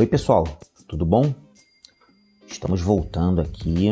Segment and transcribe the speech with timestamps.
[0.00, 0.44] Oi, pessoal,
[0.88, 1.34] tudo bom?
[2.48, 3.88] Estamos voltando aqui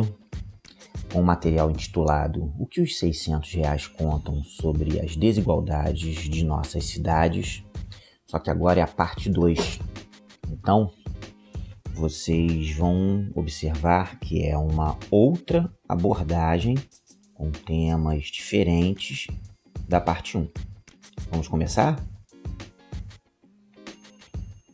[1.12, 6.86] com um material intitulado O que os 600 reais contam sobre as desigualdades de nossas
[6.86, 7.62] cidades,
[8.26, 9.80] só que agora é a parte 2.
[10.50, 10.90] Então,
[11.92, 16.74] vocês vão observar que é uma outra abordagem
[17.34, 19.26] com temas diferentes
[19.86, 20.48] da parte 1.
[21.30, 22.02] Vamos começar?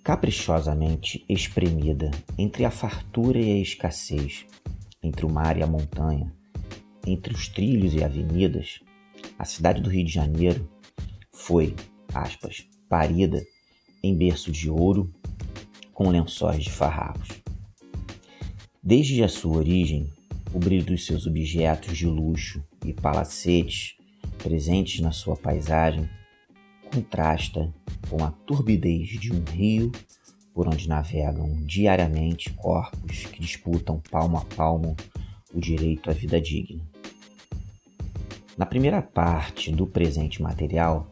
[0.04, 4.44] Caprichosamente espremida entre a fartura e a escassez,
[5.02, 6.30] entre o mar e a montanha,
[7.06, 8.80] entre os trilhos e avenidas,
[9.38, 10.68] a cidade do Rio de Janeiro
[11.32, 11.74] foi,
[12.12, 13.42] aspas, parida
[14.02, 15.10] em berço de ouro
[15.94, 17.28] com lençóis de farrapos.
[18.82, 20.12] Desde a sua origem,
[20.52, 23.96] o brilho dos seus objetos de luxo e palacetes
[24.36, 26.06] presentes na sua paisagem
[26.94, 27.74] contrasta
[28.08, 29.90] com a turbidez de um rio
[30.54, 34.96] por onde navegam diariamente corpos que disputam palmo a palmo
[35.52, 36.84] o direito à vida digna.
[38.56, 41.10] Na primeira parte do presente material,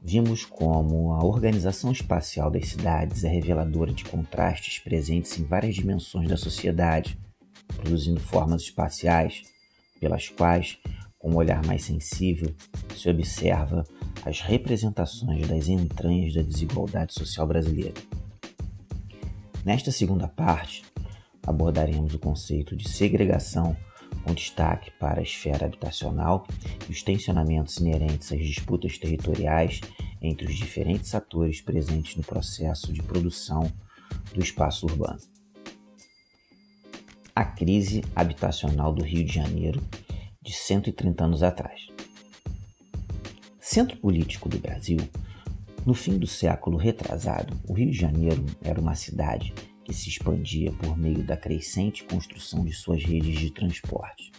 [0.00, 6.28] vimos como a organização espacial das cidades é reveladora de contrastes presentes em várias dimensões
[6.28, 7.18] da sociedade,
[7.76, 9.42] produzindo formas espaciais
[9.98, 10.78] pelas quais,
[11.18, 12.54] com um olhar mais sensível,
[12.96, 13.84] se observa
[14.24, 18.00] as representações das entranhas da desigualdade social brasileira.
[19.64, 20.84] Nesta segunda parte,
[21.46, 23.76] abordaremos o conceito de segregação
[24.24, 26.46] com destaque para a esfera habitacional
[26.88, 29.80] e os tensionamentos inerentes às disputas territoriais
[30.20, 33.70] entre os diferentes atores presentes no processo de produção
[34.34, 35.20] do espaço urbano.
[37.34, 39.80] A crise habitacional do Rio de Janeiro
[40.42, 41.88] de 130 anos atrás.
[43.72, 44.98] Centro político do Brasil,
[45.86, 49.54] no fim do século retrasado, o Rio de Janeiro era uma cidade
[49.84, 54.32] que se expandia por meio da crescente construção de suas redes de transporte.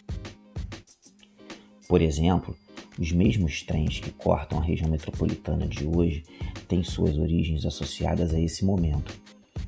[1.88, 2.53] Por exemplo,
[3.00, 6.25] os mesmos trens que cortam a região metropolitana de hoje
[6.68, 9.18] têm suas origens associadas a esse momento.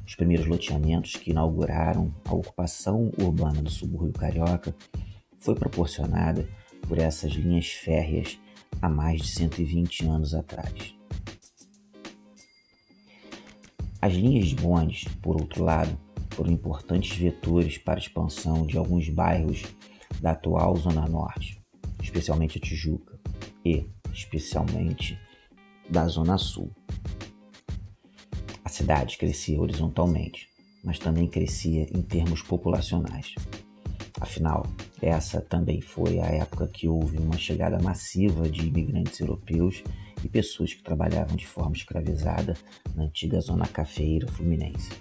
[0.06, 4.76] Os primeiros loteamentos que inauguraram a ocupação urbana do subúrbio carioca
[5.40, 6.50] foi proporcionada
[6.86, 8.38] por essas linhas férreas
[8.82, 10.96] há mais de 120 anos atrás.
[14.02, 15.98] As linhas de bondes, por outro lado,
[16.32, 19.64] foram importantes vetores para a expansão de alguns bairros
[20.20, 21.62] da atual Zona Norte,
[22.02, 23.18] especialmente a Tijuca,
[23.64, 25.18] e, especialmente,
[25.90, 26.72] da Zona Sul.
[28.64, 30.50] A cidade crescia horizontalmente,
[30.84, 33.34] mas também crescia em termos populacionais.
[34.20, 34.66] Afinal,
[35.04, 39.84] essa também foi a época que houve uma chegada massiva de imigrantes europeus
[40.24, 42.56] e pessoas que trabalhavam de forma escravizada
[42.96, 44.92] na antiga zona cafeira fluminense.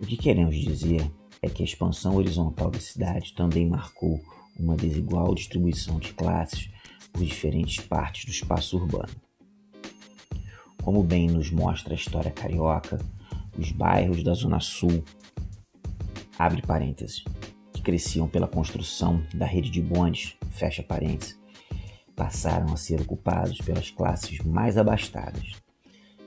[0.00, 1.08] O que queremos dizer
[1.40, 4.20] é que a expansão horizontal da cidade também marcou
[4.58, 6.70] uma desigual distribuição de classes
[7.12, 9.14] por diferentes partes do espaço urbano.
[10.82, 12.98] Como bem nos mostra a história carioca,
[13.56, 15.04] os bairros da Zona Sul,
[16.38, 17.24] abre parênteses,
[17.88, 21.38] cresciam pela construção da rede de bondes, fecha parênteses,
[22.14, 25.52] passaram a ser ocupados pelas classes mais abastadas.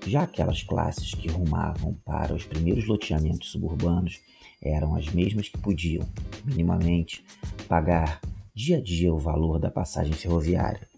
[0.08, 4.20] Já aquelas classes que rumavam para os primeiros loteamentos suburbanos
[4.60, 6.04] eram as mesmas que podiam,
[6.44, 7.24] minimamente,
[7.68, 8.20] pagar
[8.56, 10.90] dia a dia o valor da passagem ferroviária,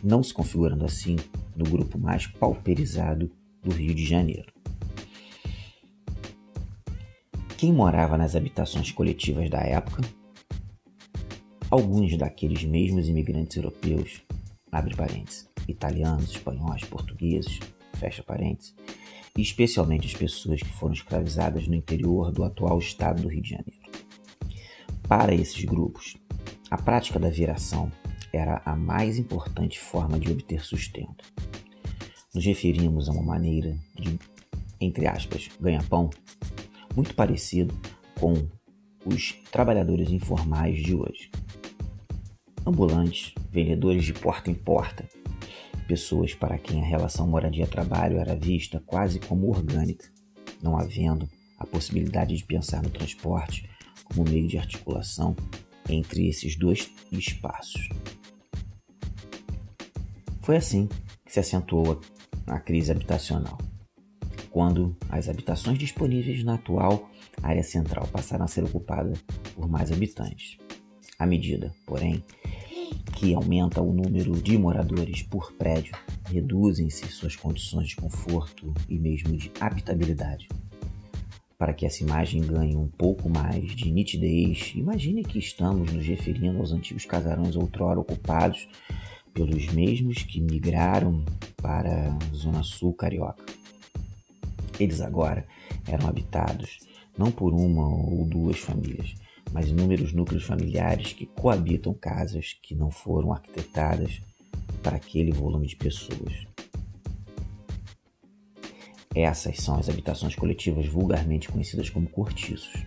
[0.00, 1.16] não se configurando assim
[1.56, 4.53] no grupo mais pauperizado do Rio de Janeiro.
[7.64, 10.02] Quem morava nas habitações coletivas da época?
[11.70, 14.20] Alguns daqueles mesmos imigrantes europeus,
[14.70, 17.58] abre parênteses, italianos, espanhóis, portugueses,
[17.94, 18.74] fecha parênteses,
[19.34, 23.48] e especialmente as pessoas que foram escravizadas no interior do atual estado do Rio de
[23.48, 23.90] Janeiro.
[25.08, 26.18] Para esses grupos,
[26.70, 27.90] a prática da viração
[28.30, 31.32] era a mais importante forma de obter sustento.
[32.34, 34.18] Nos referimos a uma maneira de,
[34.78, 36.10] entre aspas, ganha-pão
[36.94, 37.74] muito parecido
[38.18, 38.48] com
[39.04, 41.30] os trabalhadores informais de hoje.
[42.66, 45.06] Ambulantes, vendedores de porta em porta,
[45.86, 50.08] pessoas para quem a relação moradia-trabalho era vista quase como orgânica,
[50.62, 53.68] não havendo a possibilidade de pensar no transporte
[54.04, 55.36] como meio de articulação
[55.88, 57.88] entre esses dois espaços.
[60.40, 60.88] Foi assim
[61.24, 62.00] que se acentuou
[62.46, 63.58] a crise habitacional
[64.54, 67.10] quando as habitações disponíveis na atual
[67.42, 69.18] área central passaram a ser ocupadas
[69.52, 70.58] por mais habitantes.
[71.18, 72.22] À medida, porém,
[73.16, 75.96] que aumenta o número de moradores por prédio,
[76.30, 80.46] reduzem-se suas condições de conforto e mesmo de habitabilidade.
[81.58, 86.60] Para que essa imagem ganhe um pouco mais de nitidez, imagine que estamos nos referindo
[86.60, 88.68] aos antigos casarões outrora ocupados
[89.32, 91.24] pelos mesmos que migraram
[91.60, 93.63] para a Zona Sul Carioca.
[94.78, 95.46] Eles agora
[95.86, 96.80] eram habitados
[97.16, 99.14] não por uma ou duas famílias,
[99.52, 104.20] mas inúmeros núcleos familiares que coabitam casas que não foram arquitetadas
[104.82, 106.46] para aquele volume de pessoas.
[109.14, 112.84] Essas são as habitações coletivas vulgarmente conhecidas como cortiços,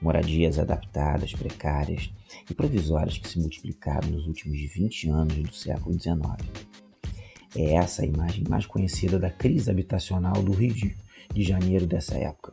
[0.00, 2.10] moradias adaptadas, precárias
[2.50, 6.18] e provisórias que se multiplicaram nos últimos 20 anos do século XIX.
[7.54, 10.96] É essa a imagem mais conhecida da crise habitacional do Rio de
[11.34, 12.52] Janeiro dessa época.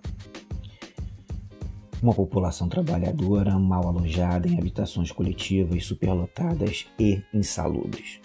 [2.01, 8.19] Uma população trabalhadora mal alojada em habitações coletivas superlotadas e insalubres.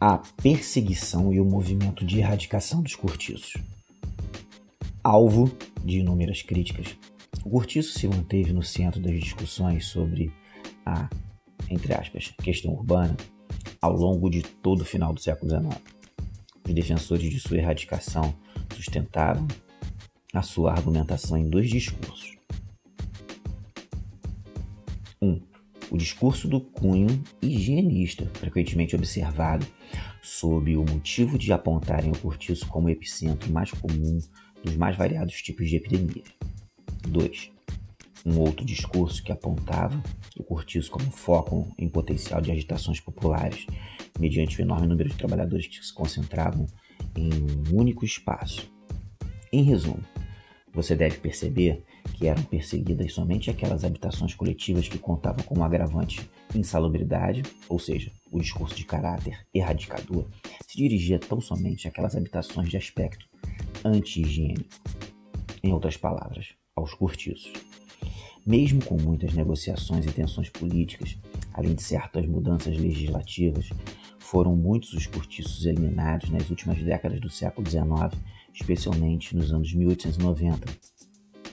[0.00, 3.54] a perseguição e o movimento de erradicação dos cortiços.
[5.02, 5.50] Alvo
[5.84, 6.96] de inúmeras críticas,
[7.44, 10.32] o cortiço se manteve no centro das discussões sobre
[10.86, 11.08] a,
[11.68, 13.16] entre aspas, questão urbana
[13.80, 15.82] ao longo de todo o final do século XIX.
[16.66, 18.34] Os defensores de sua erradicação
[18.74, 19.46] sustentavam
[20.34, 22.36] a sua argumentação em dois discursos.
[25.20, 25.40] Um,
[25.90, 29.66] o discurso do cunho higienista, frequentemente observado
[30.22, 34.18] sob o motivo de apontarem o cortiço como o epicentro mais comum
[34.62, 36.28] dos mais variados tipos de epidemias.
[37.08, 37.57] 2.
[38.28, 40.02] Um outro discurso que apontava
[40.38, 43.66] o cortiço como foco em potencial de agitações populares,
[44.20, 46.66] mediante o enorme número de trabalhadores que se concentravam
[47.16, 48.70] em um único espaço.
[49.50, 50.04] Em resumo,
[50.74, 51.82] você deve perceber
[52.12, 58.12] que eram perseguidas somente aquelas habitações coletivas que contavam com um agravante insalubridade, ou seja,
[58.30, 60.26] o discurso de caráter erradicador,
[60.66, 63.24] se dirigia tão somente àquelas habitações de aspecto
[63.82, 64.68] anti-higiênico.
[65.62, 67.67] Em outras palavras, aos cortiços.
[68.48, 71.18] Mesmo com muitas negociações e tensões políticas,
[71.52, 73.68] além de certas mudanças legislativas,
[74.18, 78.18] foram muitos os cortiços eliminados nas últimas décadas do século XIX,
[78.54, 80.66] especialmente nos anos 1890,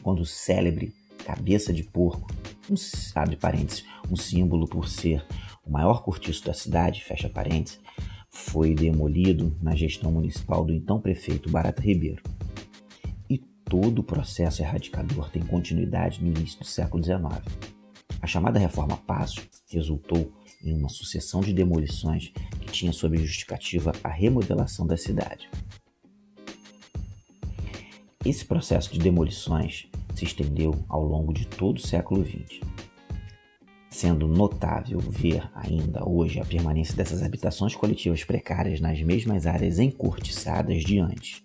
[0.01, 0.94] quando o célebre
[1.25, 2.33] cabeça de porco,
[2.69, 2.75] um,
[3.13, 5.21] abre parênteses, um símbolo por ser
[5.65, 7.77] o maior cortiço da cidade, fecha parênteses,
[8.30, 12.24] foi demolido na gestão municipal do então prefeito Barata Ribeiro.
[13.66, 17.20] Todo o processo erradicador tem continuidade no início do século XIX.
[18.22, 20.32] A chamada Reforma Passo resultou
[20.64, 22.32] em uma sucessão de demolições
[22.62, 25.50] que tinha sob justificativa a remodelação da cidade.
[28.24, 32.60] Esse processo de demolições se estendeu ao longo de todo o século XX,
[33.90, 40.84] sendo notável ver ainda hoje a permanência dessas habitações coletivas precárias nas mesmas áreas encurtiçadas
[40.84, 41.44] de antes.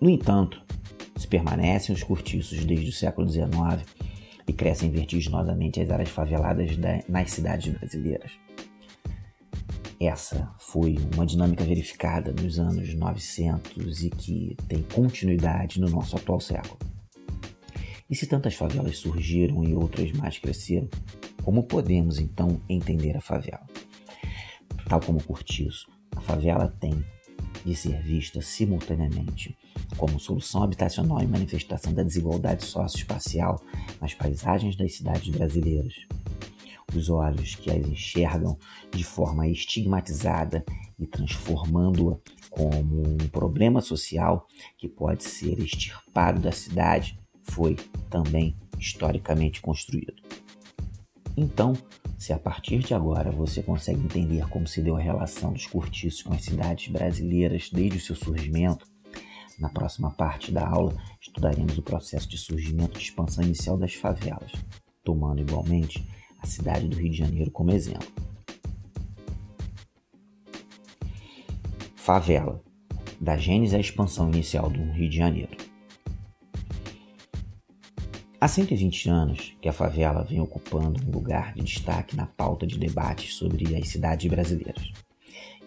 [0.00, 0.62] No entanto,
[1.16, 3.46] se permanecem os cortiços desde o século XIX
[4.46, 6.76] e crescem vertiginosamente as áreas faveladas
[7.08, 8.32] nas cidades brasileiras.
[9.98, 16.38] Essa foi uma dinâmica verificada nos anos 900 e que tem continuidade no nosso atual
[16.38, 16.78] século.
[18.08, 20.88] E se tantas favelas surgiram e outras mais cresceram,
[21.42, 23.66] como podemos então entender a favela?
[24.86, 27.02] Tal como o cortiço, a favela tem
[27.64, 29.56] de ser vista simultaneamente
[29.96, 33.62] como solução habitacional e manifestação da desigualdade socioespacial
[34.00, 35.94] nas paisagens das cidades brasileiras
[36.94, 38.58] os olhos que as enxergam
[38.90, 40.64] de forma estigmatizada
[40.98, 42.18] e transformando-a
[42.50, 44.46] como um problema social
[44.78, 47.76] que pode ser extirpado da cidade, foi
[48.08, 50.14] também historicamente construído.
[51.36, 51.74] Então,
[52.16, 56.22] se a partir de agora você consegue entender como se deu a relação dos cortiços
[56.22, 58.86] com as cidades brasileiras desde o seu surgimento,
[59.58, 64.52] na próxima parte da aula estudaremos o processo de surgimento e expansão inicial das favelas,
[65.04, 66.02] tomando igualmente
[66.40, 68.08] a cidade do Rio de Janeiro como exemplo.
[71.94, 72.62] Favela
[73.20, 75.65] da gênese à expansão inicial do Rio de Janeiro.
[78.38, 82.78] Há 120 anos que a favela vem ocupando um lugar de destaque na pauta de
[82.78, 84.92] debates sobre as cidades brasileiras.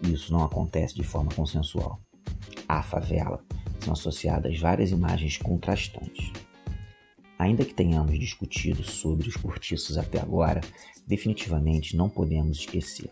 [0.03, 1.99] Isso não acontece de forma consensual.
[2.67, 3.43] À favela
[3.79, 6.31] são associadas várias imagens contrastantes.
[7.39, 10.61] Ainda que tenhamos discutido sobre os cortiços até agora,
[11.07, 13.09] definitivamente não podemos esquecer.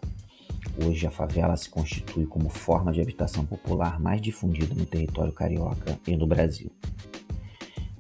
[0.86, 6.00] Hoje a favela se constitui como forma de habitação popular mais difundida no território carioca
[6.06, 6.72] e no Brasil.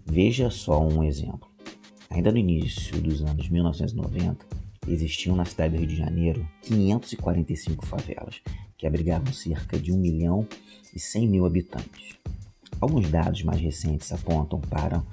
[0.09, 1.47] Veja só um exemplo.
[2.09, 4.45] Ainda no início dos anos 1990,
[4.87, 8.41] existiam na cidade do Rio de Janeiro 545 favelas,
[8.77, 10.47] que abrigavam cerca de 1 milhão
[10.95, 12.15] e 100 mil habitantes.
[12.79, 15.03] Alguns dados mais recentes apontam para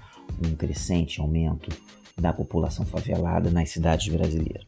[0.43, 1.77] um crescente aumento
[2.17, 4.67] da população favelada nas cidades brasileiras.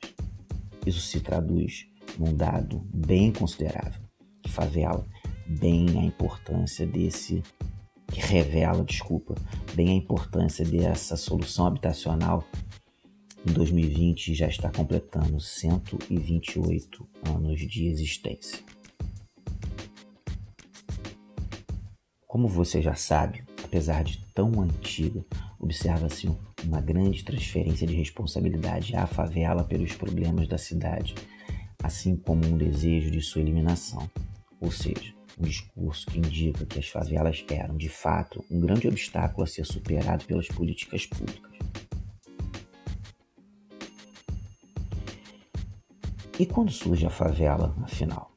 [0.85, 1.87] Isso se traduz
[2.19, 4.01] num dado bem considerável,
[4.43, 5.07] que favela
[5.47, 7.43] bem a importância desse
[8.13, 9.35] que revela, desculpa,
[9.75, 12.45] bem a importância dessa solução habitacional
[13.47, 18.59] em 2020 já está completando 128 anos de existência.
[22.27, 25.25] Como você já sabe, apesar de tão antiga,
[25.59, 26.29] observa-se
[26.65, 31.15] uma grande transferência de responsabilidade à favela pelos problemas da cidade,
[31.83, 34.11] assim como um desejo de sua eliminação,
[34.61, 39.45] ou seja, um discurso que indica que as favelas eram, de fato, um grande obstáculo
[39.45, 41.57] a ser superado pelas políticas públicas.
[46.39, 48.31] E quando surge a favela, afinal?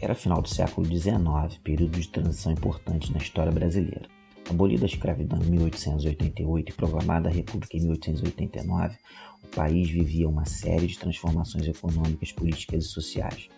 [0.00, 4.08] Era final do século XIX, período de transição importante na história brasileira.
[4.48, 8.96] Abolida a escravidão em 1888 e proclamada a República em 1889,
[9.44, 13.48] o país vivia uma série de transformações econômicas, políticas e sociais.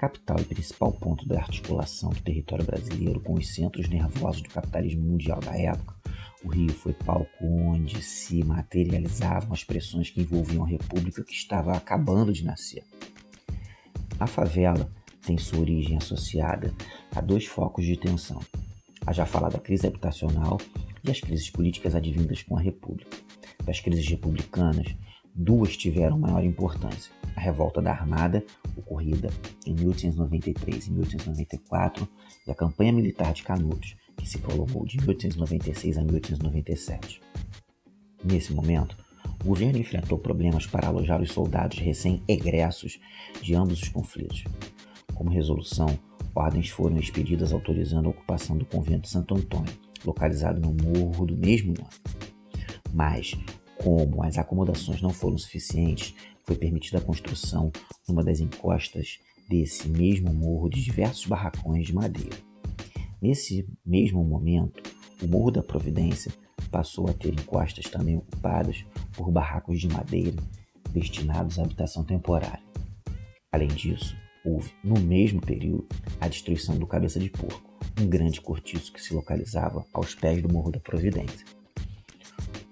[0.00, 5.02] Capital e principal ponto da articulação do território brasileiro com os centros nervosos do capitalismo
[5.02, 5.94] mundial da época,
[6.42, 11.76] o Rio foi palco onde se materializavam as pressões que envolviam a República que estava
[11.76, 12.82] acabando de nascer.
[14.18, 14.90] A favela
[15.26, 16.74] tem sua origem associada
[17.14, 18.40] a dois focos de tensão:
[19.06, 20.58] a já falada crise habitacional
[21.04, 23.18] e as crises políticas advindas com a República.
[23.66, 24.94] Das crises republicanas,
[25.34, 28.44] duas tiveram maior importância: a revolta da Armada,
[28.76, 29.30] ocorrida
[29.66, 32.08] em 1893 e 1894,
[32.46, 37.20] e a campanha militar de Canudos, que se prolongou de 1896 a 1897.
[38.22, 38.96] Nesse momento,
[39.42, 43.00] o governo enfrentou problemas para alojar os soldados recém-egressos
[43.40, 44.44] de ambos os conflitos.
[45.14, 45.98] Como resolução,
[46.34, 49.72] ordens foram expedidas autorizando a ocupação do convento Santo Antônio,
[50.04, 51.90] localizado no morro do mesmo nome.
[52.92, 53.34] Mas,
[53.82, 57.72] como as acomodações não foram suficientes, foi permitida a construção,
[58.06, 59.18] numa das encostas
[59.48, 62.36] desse mesmo morro, de diversos barracões de madeira.
[63.20, 64.82] Nesse mesmo momento,
[65.22, 66.32] o Morro da Providência
[66.70, 70.36] passou a ter encostas também ocupadas por barracos de madeira
[70.92, 72.62] destinados à habitação temporária.
[73.52, 75.86] Além disso, houve, no mesmo período,
[76.20, 80.52] a destruição do Cabeça de Porco, um grande cortiço que se localizava aos pés do
[80.52, 81.59] Morro da Providência.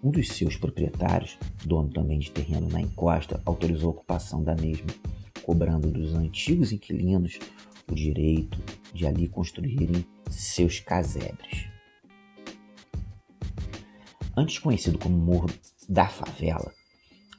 [0.03, 4.87] Um dos seus proprietários, dono também de terreno na encosta, autorizou a ocupação da mesma,
[5.43, 7.39] cobrando dos antigos inquilinos
[7.91, 8.59] o direito
[8.95, 11.67] de ali construírem seus casebres.
[14.37, 15.51] Antes conhecido como Morro
[15.89, 16.73] da Favela,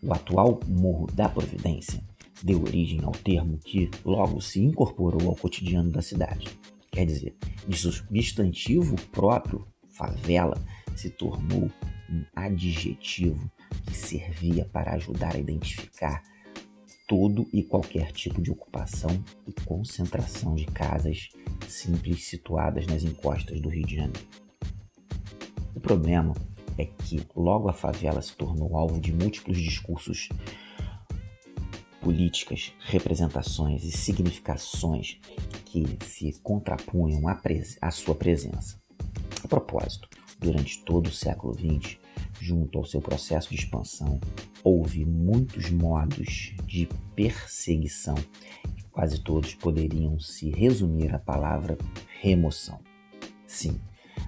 [0.04, 2.04] o atual Morro da Providência
[2.44, 6.50] deu origem ao termo que logo se incorporou ao cotidiano da cidade.
[6.92, 10.62] Quer dizer, de substantivo próprio, favela
[11.00, 11.72] se tornou
[12.10, 13.50] um adjetivo
[13.86, 16.22] que servia para ajudar a identificar
[17.08, 21.30] todo e qualquer tipo de ocupação e concentração de casas
[21.70, 24.28] simples situadas nas encostas do Rio de Janeiro.
[25.74, 26.34] O problema
[26.78, 30.28] é que logo a favela se tornou alvo de múltiplos discursos
[32.02, 35.18] políticas, representações e significações
[35.66, 37.40] que se contrapunham à,
[37.82, 38.82] à sua presença.
[39.42, 40.09] A propósito,
[40.40, 41.98] durante todo o século XX,
[42.40, 44.20] junto ao seu processo de expansão,
[44.64, 48.16] houve muitos modos de perseguição
[48.78, 51.78] e quase todos poderiam se resumir à palavra
[52.22, 52.80] remoção.
[53.46, 53.80] Sim,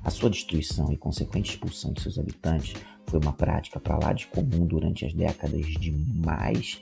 [0.03, 2.74] a sua destruição e consequente expulsão de seus habitantes
[3.06, 6.82] foi uma prática para lá de comum durante as décadas de mais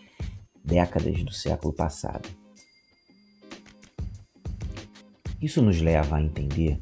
[0.63, 2.29] décadas do século passado.
[5.41, 6.79] Isso nos leva a entender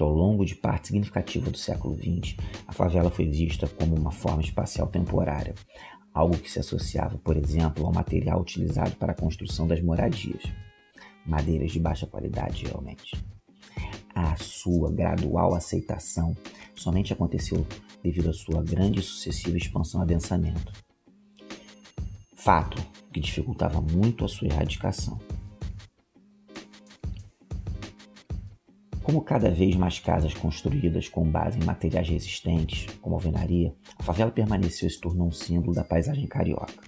[0.00, 2.34] que ao longo de parte significativa do século XX,
[2.66, 5.54] a favela foi vista como uma forma espacial temporária,
[6.14, 10.42] algo que se associava, por exemplo, ao material utilizado para a construção das moradias,
[11.26, 13.14] madeiras de baixa qualidade, geralmente.
[14.14, 16.34] A sua gradual aceitação
[16.74, 17.66] somente aconteceu
[18.02, 20.72] devido à sua grande e sucessiva expansão e adensamento.
[22.34, 25.18] Fato que dificultava muito a sua erradicação.
[29.10, 34.30] Como cada vez mais casas construídas com base em materiais resistentes, como alvenaria, a favela
[34.30, 36.80] permaneceu e se tornou um símbolo da paisagem carioca.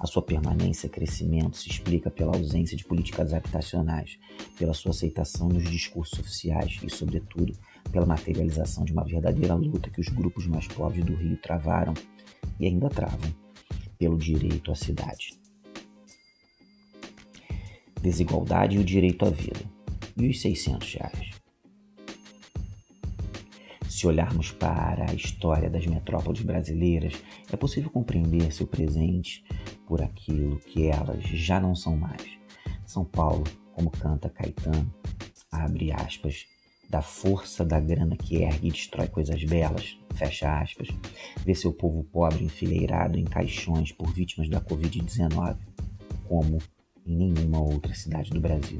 [0.00, 4.18] A sua permanência e crescimento se explica pela ausência de políticas habitacionais,
[4.58, 7.52] pela sua aceitação nos discursos oficiais e, sobretudo,
[7.92, 11.92] pela materialização de uma verdadeira luta que os grupos mais pobres do Rio travaram
[12.58, 13.30] e ainda travam
[13.98, 15.38] pelo direito à cidade.
[18.00, 19.60] desigualdade e o direito à vida.
[20.16, 21.35] E os 600 reais?
[23.96, 27.14] Se olharmos para a história das metrópoles brasileiras,
[27.50, 29.42] é possível compreender seu presente
[29.86, 32.22] por aquilo que elas já não são mais.
[32.84, 34.92] São Paulo, como canta Caetano,
[35.50, 36.44] abre aspas,
[36.90, 40.88] da força da grana que ergue e destrói coisas belas, fecha aspas,
[41.42, 45.56] vê seu povo pobre enfileirado em caixões por vítimas da Covid-19,
[46.28, 46.58] como
[47.06, 48.78] em nenhuma outra cidade do Brasil.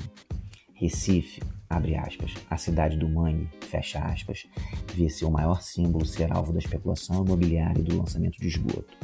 [0.74, 4.46] Recife, abre aspas, a cidade do mangue, fecha aspas,
[4.94, 8.96] vê seu maior símbolo ser alvo da especulação imobiliária e do lançamento de esgoto.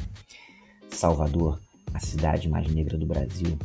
[0.89, 1.61] Salvador,
[1.93, 3.59] a cidade mais negra do Brasil,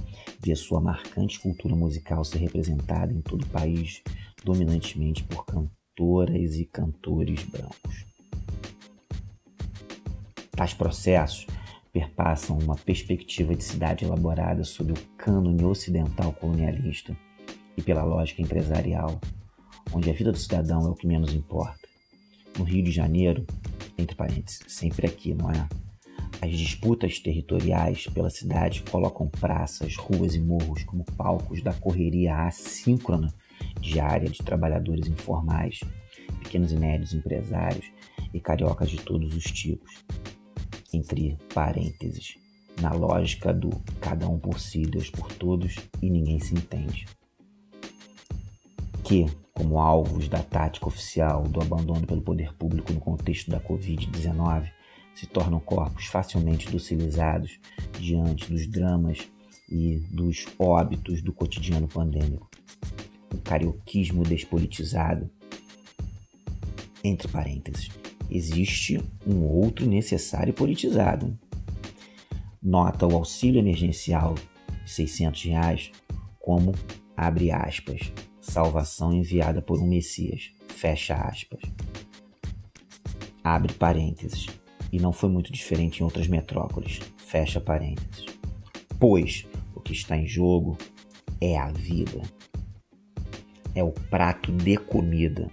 [0.44, 4.01] vê sua marcante cultura musical ser representada em todo o país,
[4.44, 8.06] dominantemente por cantoras e cantores brancos.
[10.51, 11.46] Tais processos
[11.94, 17.16] perpassam uma perspectiva de cidade elaborada sob o cânone ocidental colonialista
[17.77, 19.22] e pela lógica empresarial,
[19.93, 21.88] onde a vida do cidadão é o que menos importa.
[22.57, 23.46] No Rio de Janeiro,
[23.98, 25.69] entre parênteses, sempre aqui, não é?
[26.41, 33.34] As disputas territoriais pela cidade colocam praças, ruas e morros como palcos da correria assíncrona
[33.79, 35.79] diária de trabalhadores informais,
[36.43, 37.86] pequenos e médios empresários
[38.34, 40.03] e cariocas de todos os tipos.
[40.93, 42.38] Entre parênteses,
[42.81, 43.69] na lógica do
[44.00, 47.05] cada um por si, Deus por todos e ninguém se entende.
[49.07, 54.69] Que, como alvos da tática oficial do abandono pelo poder público no contexto da Covid-19,
[55.15, 57.57] se tornam corpos facilmente docilizados
[57.97, 59.25] diante dos dramas
[59.69, 62.49] e dos óbitos do cotidiano pandêmico.
[63.33, 65.29] O carioquismo despolitizado.
[67.01, 67.89] Entre parênteses,
[68.29, 71.33] existe um outro necessário politizado.
[72.61, 74.35] Nota o auxílio emergencial
[74.83, 75.91] de 600 reais
[76.37, 76.74] como,
[77.15, 78.11] abre aspas,
[78.51, 81.62] salvação enviada por um Messias, fecha aspas.
[83.44, 84.48] Abre parênteses
[84.92, 87.00] e não foi muito diferente em outras metrópoles.
[87.18, 88.25] Fecha parênteses.
[89.00, 90.77] Pois o que está em jogo
[91.40, 92.22] é a vida.
[93.75, 95.50] É o prato de comida.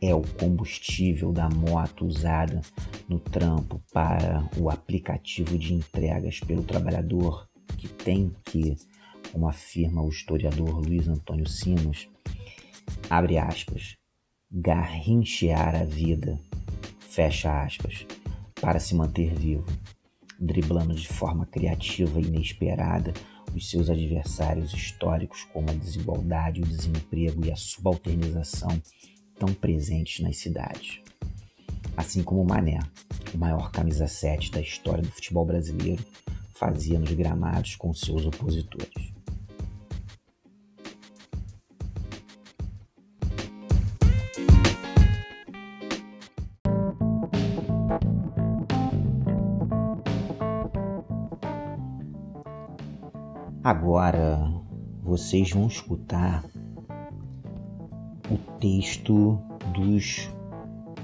[0.00, 2.60] É o combustível da moto usada
[3.08, 8.76] no trampo para o aplicativo de entregas pelo trabalhador que tem que,
[9.34, 12.08] como afirma o historiador Luiz Antônio Simas,
[13.10, 13.96] abre aspas,
[14.48, 16.40] garrinchear a vida
[17.00, 18.06] fecha aspas,
[18.60, 19.66] para se manter vivo,
[20.38, 23.12] driblando de forma criativa e inesperada
[23.52, 28.80] os seus adversários históricos como a desigualdade, o desemprego e a subalternização
[29.36, 31.00] tão presentes nas cidades.
[31.96, 32.78] Assim como o Mané,
[33.32, 36.04] o maior camisa 7 da história do futebol brasileiro,
[36.54, 39.13] fazia nos gramados com seus opositores.
[53.64, 54.52] Agora
[55.02, 56.44] vocês vão escutar
[58.30, 59.38] o texto
[59.72, 60.30] dos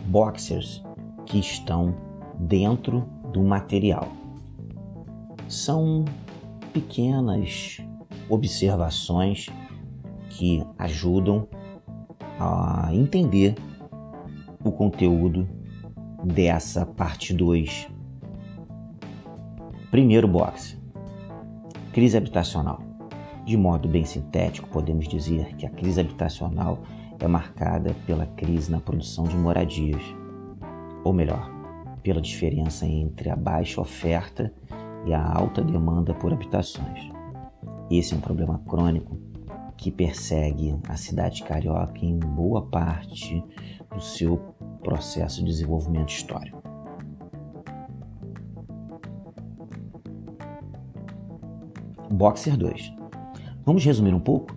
[0.04, 0.84] boxers
[1.24, 1.94] que estão
[2.38, 4.08] dentro do material.
[5.48, 6.04] São
[6.70, 7.78] pequenas
[8.28, 9.46] observações
[10.28, 11.48] que ajudam
[12.38, 13.54] a entender
[14.62, 15.48] o conteúdo
[16.22, 17.88] dessa parte 2.
[19.90, 20.79] Primeiro boxe.
[21.92, 22.80] Crise habitacional.
[23.44, 26.78] De modo bem sintético, podemos dizer que a crise habitacional
[27.18, 30.02] é marcada pela crise na produção de moradias,
[31.02, 31.50] ou melhor,
[32.00, 34.54] pela diferença entre a baixa oferta
[35.04, 37.10] e a alta demanda por habitações.
[37.90, 39.18] Esse é um problema crônico
[39.76, 43.42] que persegue a cidade carioca em boa parte
[43.92, 44.36] do seu
[44.80, 46.59] processo de desenvolvimento histórico.
[52.20, 52.92] Boxer 2.
[53.64, 54.54] Vamos resumir um pouco?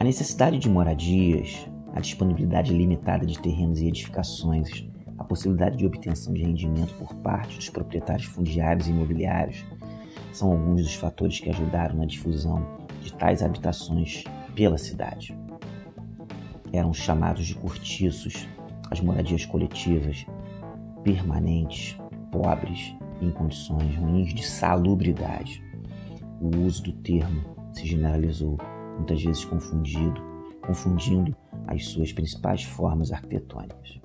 [0.00, 4.84] A necessidade de moradias, a disponibilidade limitada de terrenos e edificações,
[5.16, 9.64] a possibilidade de obtenção de rendimento por parte dos proprietários fundiários e imobiliários
[10.32, 12.66] são alguns dos fatores que ajudaram na difusão
[13.00, 14.24] de tais habitações
[14.56, 15.38] pela cidade.
[16.72, 18.48] Eram chamados de cortiços
[18.90, 20.26] as moradias coletivas,
[21.04, 21.96] permanentes,
[22.32, 25.67] pobres em condições ruins de salubridade
[26.40, 28.58] o uso do termo se generalizou,
[28.96, 30.20] muitas vezes confundido,
[30.64, 34.00] confundindo as suas principais formas arquitetônicas.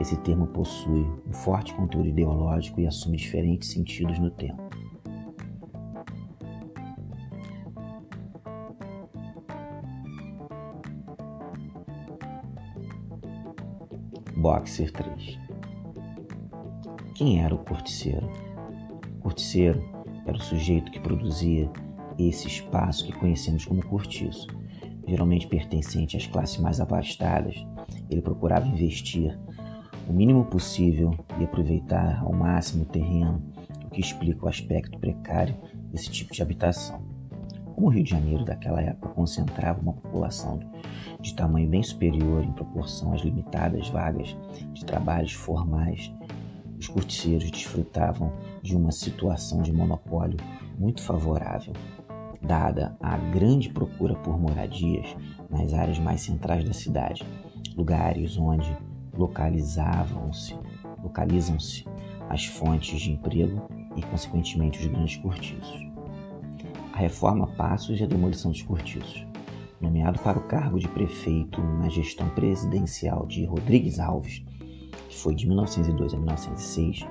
[0.00, 4.70] Esse termo possui um forte conteúdo ideológico e assume diferentes sentidos no tempo.
[14.36, 15.38] Boxer 3
[17.14, 18.26] Quem era o corticeiro?
[19.18, 21.70] O corticeiro era o sujeito que produzia
[22.18, 24.46] esse espaço que conhecemos como cortiço,
[25.06, 27.66] geralmente pertencente às classes mais abastadas.
[28.08, 29.38] Ele procurava investir
[30.08, 33.42] o mínimo possível e aproveitar ao máximo o terreno,
[33.86, 35.56] o que explica o aspecto precário
[35.90, 37.00] desse tipo de habitação.
[37.74, 40.60] Como o Rio de Janeiro daquela época concentrava uma população
[41.20, 44.36] de tamanho bem superior em proporção às limitadas vagas
[44.72, 46.12] de trabalhos formais,
[46.80, 50.36] os corticeiros desfrutavam de uma situação de monopólio
[50.76, 51.72] muito favorável,
[52.42, 55.14] dada a grande procura por moradias
[55.48, 57.24] nas áreas mais centrais da cidade,
[57.76, 58.76] lugares onde
[59.16, 60.58] localizavam-se,
[61.00, 61.86] localizam-se
[62.28, 63.62] as fontes de emprego
[63.96, 65.90] e, consequentemente, os grandes cortiços
[67.00, 69.26] reforma Passos e a demolição dos cortiços.
[69.80, 74.44] Nomeado para o cargo de prefeito na gestão presidencial de Rodrigues Alves,
[75.10, 77.04] que foi de 1902 a 1906,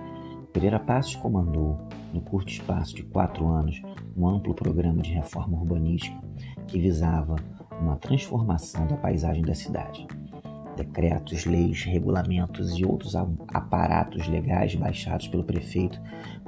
[0.53, 1.77] Pereira Passos comandou,
[2.13, 3.81] no curto espaço de quatro anos,
[4.15, 6.17] um amplo programa de reforma urbanística
[6.65, 7.35] que visava
[7.79, 10.07] uma transformação da paisagem da cidade.
[10.77, 15.99] Decretos, leis, regulamentos e outros aparatos legais baixados pelo prefeito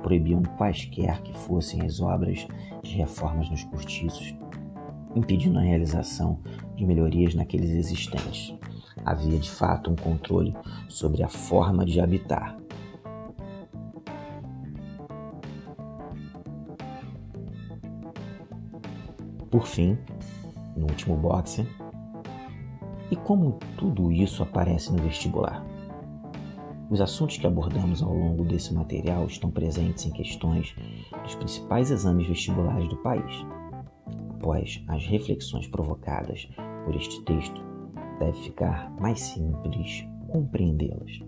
[0.02, 2.48] proibiam quaisquer que fossem as obras
[2.82, 4.34] de reformas nos cortiços,
[5.14, 6.40] impedindo a realização
[6.78, 8.56] de melhorias naqueles existentes.
[9.06, 10.56] Havia de fato um controle
[10.88, 12.58] sobre a forma de habitar.
[19.50, 19.98] Por fim,
[20.76, 21.68] no último boxe,
[23.12, 25.66] e como tudo isso aparece no vestibular?
[26.90, 30.74] Os assuntos que abordamos ao longo desse material estão presentes em questões
[31.24, 33.46] dos principais exames vestibulares do país.
[34.30, 36.50] Após as reflexões provocadas
[36.86, 37.71] por este texto,
[38.22, 41.20] deve ficar mais simples compreendê-las.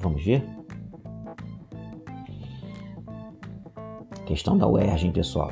[0.00, 0.46] Vamos ver?
[4.26, 5.50] Questão da UERJ, pessoal.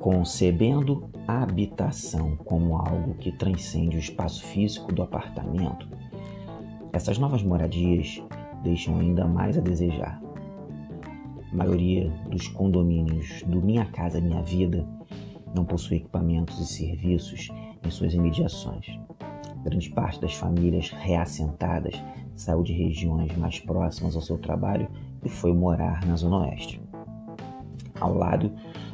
[0.00, 5.86] Concebendo a habitação como algo que transcende o espaço físico do apartamento,
[6.92, 8.22] essas novas moradias
[8.64, 10.20] deixam ainda mais a desejar.
[11.52, 14.86] A maioria dos condomínios do Minha Casa Minha Vida
[15.54, 17.50] não possui equipamentos e serviços
[17.84, 18.86] em suas imediações.
[19.64, 21.94] Grande parte das famílias reassentadas
[22.34, 24.88] saiu de regiões mais próximas ao seu trabalho
[25.24, 26.80] e foi morar na Zona Oeste.
[28.00, 28.52] Ao lado,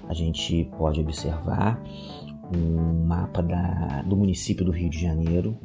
[0.09, 1.81] a gente pode observar
[2.55, 5.57] um mapa da, do município do Rio de Janeiro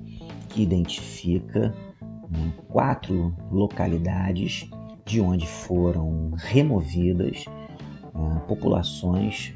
[0.49, 1.73] que identifica
[2.29, 4.69] né, quatro localidades
[5.05, 7.45] de onde foram removidas
[8.13, 9.53] uh, populações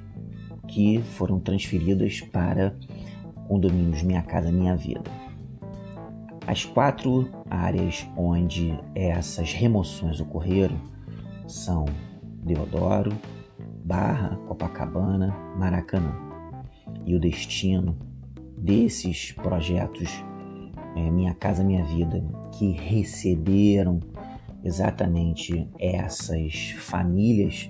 [0.68, 2.76] que foram transferidas para
[3.48, 5.10] condomínios Minha Casa Minha Vida.
[6.48, 10.80] As quatro áreas onde essas remoções ocorreram
[11.48, 11.86] são
[12.44, 13.12] Deodoro,
[13.84, 16.14] Barra, Copacabana, Maracanã.
[17.06, 17.98] E o destino
[18.58, 20.24] desses projetos
[20.96, 24.00] é, Minha Casa Minha Vida, que receberam
[24.64, 27.70] exatamente essas famílias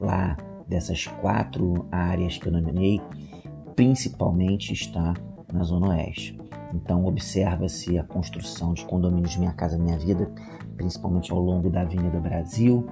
[0.00, 3.00] lá dessas quatro áreas que eu nominei,
[3.74, 5.14] principalmente está
[5.52, 6.38] na Zona Oeste.
[6.74, 10.30] Então observa-se a construção de condomínios Minha Casa Minha Vida,
[10.76, 12.86] principalmente ao longo da Avenida Brasil,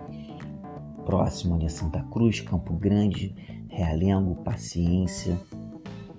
[1.04, 3.34] próximo ali a Santa Cruz, Campo Grande,
[3.68, 5.38] Realengo, Paciência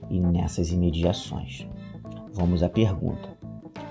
[0.10, 1.68] e nessas imediações.
[2.34, 3.38] Vamos à pergunta.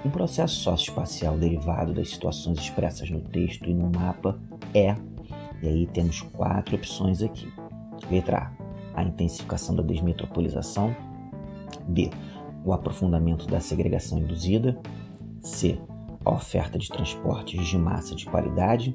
[0.04, 4.40] Um processo socioespacial derivado das situações expressas no texto e no mapa
[4.72, 4.96] é,
[5.62, 7.52] e aí temos quatro opções aqui.
[8.10, 8.57] Letra A,
[8.98, 10.94] a intensificação da desmetropolização.
[11.86, 12.10] B,
[12.64, 14.78] o aprofundamento da segregação induzida.
[15.40, 15.78] C,
[16.24, 18.92] a oferta de transportes de massa de qualidade.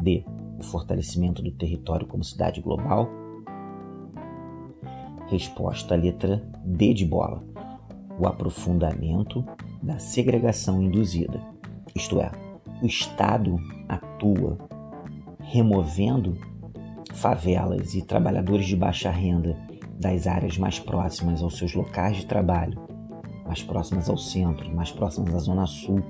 [0.00, 0.24] D,
[0.58, 3.08] o fortalecimento do território como cidade global.
[5.28, 7.50] Resposta letra D de bola
[8.20, 9.42] o aprofundamento
[9.82, 11.40] da segregação induzida.
[11.94, 12.30] Isto é,
[12.82, 13.56] o Estado
[13.88, 14.58] atua
[15.38, 16.36] removendo
[17.12, 19.56] favelas e trabalhadores de baixa renda
[19.98, 22.78] das áreas mais próximas aos seus locais de trabalho,
[23.44, 26.02] mais próximas ao centro, mais próximas à Zona Sul,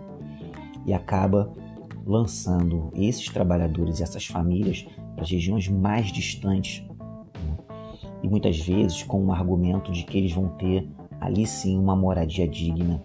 [0.87, 1.53] e acaba
[2.07, 6.85] lançando esses trabalhadores e essas famílias para as regiões mais distantes.
[6.89, 7.59] Né?
[8.23, 10.89] E muitas vezes com o argumento de que eles vão ter
[11.21, 13.03] ali sim uma moradia digna.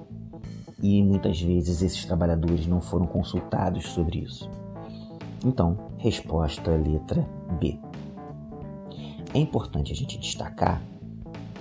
[0.82, 4.50] E muitas vezes esses trabalhadores não foram consultados sobre isso.
[5.44, 7.28] Então, resposta letra
[7.60, 7.78] B.
[9.36, 10.82] É importante a gente destacar,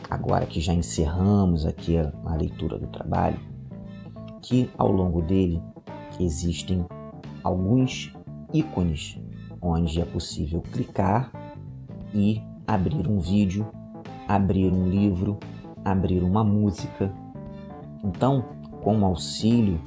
[0.08, 3.36] agora que já encerramos aqui a, a leitura do trabalho,
[4.40, 5.60] que ao longo dele
[6.20, 6.86] existem
[7.42, 8.14] alguns
[8.52, 9.18] ícones
[9.60, 11.32] onde é possível clicar
[12.14, 13.66] e abrir um vídeo,
[14.28, 15.36] abrir um livro,
[15.84, 17.12] abrir uma música.
[18.04, 18.44] Então,
[18.84, 19.80] com o auxílio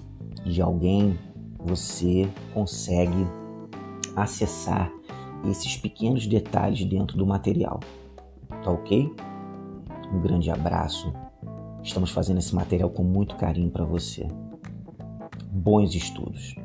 [0.43, 1.17] de alguém,
[1.58, 3.26] você consegue
[4.13, 4.91] acessar
[5.50, 7.80] esses pequenos detalhes dentro do material.
[8.64, 9.12] Tá ok?
[10.12, 11.14] Um grande abraço.
[11.84, 14.28] Estamos fazendo esse material com muito carinho para você.
[15.52, 16.56] Bons estudos.